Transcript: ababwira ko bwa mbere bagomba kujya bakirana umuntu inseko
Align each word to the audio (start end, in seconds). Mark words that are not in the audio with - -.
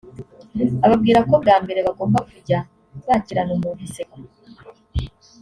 ababwira 0.85 1.19
ko 1.29 1.33
bwa 1.41 1.55
mbere 1.63 1.79
bagomba 1.87 2.19
kujya 2.29 2.57
bakirana 3.07 3.51
umuntu 3.57 3.81
inseko 3.87 4.17